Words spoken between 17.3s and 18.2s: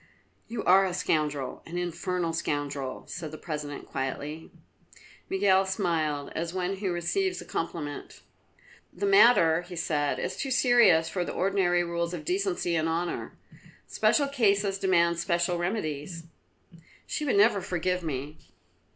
never forgive